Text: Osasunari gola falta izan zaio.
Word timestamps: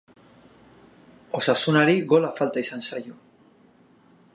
Osasunari 1.41 1.95
gola 2.15 2.33
falta 2.41 2.67
izan 2.67 2.85
zaio. 2.89 3.23